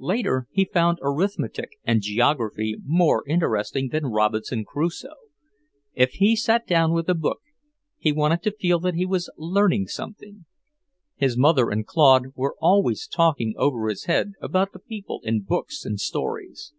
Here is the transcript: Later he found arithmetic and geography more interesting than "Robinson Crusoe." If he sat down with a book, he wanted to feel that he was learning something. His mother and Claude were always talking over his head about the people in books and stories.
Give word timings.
Later 0.00 0.48
he 0.50 0.64
found 0.64 0.98
arithmetic 1.00 1.76
and 1.84 2.00
geography 2.02 2.74
more 2.84 3.22
interesting 3.28 3.90
than 3.90 4.06
"Robinson 4.06 4.64
Crusoe." 4.64 5.14
If 5.94 6.14
he 6.14 6.34
sat 6.34 6.66
down 6.66 6.92
with 6.92 7.08
a 7.08 7.14
book, 7.14 7.38
he 7.96 8.10
wanted 8.10 8.42
to 8.42 8.50
feel 8.50 8.80
that 8.80 8.94
he 8.96 9.06
was 9.06 9.30
learning 9.38 9.86
something. 9.86 10.44
His 11.14 11.36
mother 11.38 11.70
and 11.70 11.86
Claude 11.86 12.34
were 12.34 12.56
always 12.58 13.06
talking 13.06 13.54
over 13.56 13.88
his 13.88 14.06
head 14.06 14.32
about 14.40 14.72
the 14.72 14.80
people 14.80 15.20
in 15.22 15.42
books 15.42 15.84
and 15.84 16.00
stories. 16.00 16.72